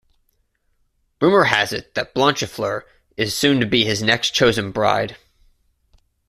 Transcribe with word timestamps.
Rumour 1.21 1.43
has 1.43 1.71
it 1.73 1.93
that 1.93 2.15
Blanchefleur 2.15 2.81
is 3.17 3.37
soon 3.37 3.59
to 3.59 3.67
be 3.67 3.85
his 3.85 4.01
next 4.01 4.31
chosen 4.33 4.71
bride. 4.71 5.15